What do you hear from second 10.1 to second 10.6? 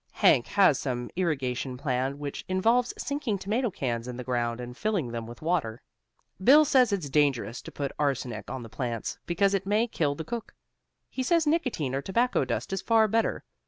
the cook.